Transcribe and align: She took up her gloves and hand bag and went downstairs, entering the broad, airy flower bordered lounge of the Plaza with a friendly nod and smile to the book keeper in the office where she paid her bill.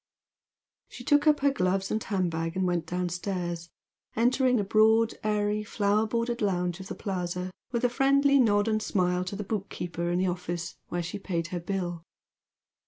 She 0.89 1.03
took 1.03 1.27
up 1.27 1.41
her 1.41 1.51
gloves 1.51 1.91
and 1.91 2.03
hand 2.03 2.31
bag 2.31 2.55
and 2.57 2.65
went 2.65 2.87
downstairs, 2.87 3.69
entering 4.15 4.55
the 4.55 4.63
broad, 4.63 5.13
airy 5.23 5.63
flower 5.63 6.07
bordered 6.07 6.41
lounge 6.41 6.79
of 6.79 6.87
the 6.87 6.95
Plaza 6.95 7.51
with 7.71 7.83
a 7.83 7.87
friendly 7.89 8.39
nod 8.39 8.67
and 8.67 8.81
smile 8.81 9.23
to 9.25 9.35
the 9.35 9.43
book 9.43 9.69
keeper 9.69 10.09
in 10.09 10.17
the 10.17 10.25
office 10.25 10.75
where 10.87 11.03
she 11.03 11.19
paid 11.19 11.49
her 11.49 11.59
bill. 11.59 12.01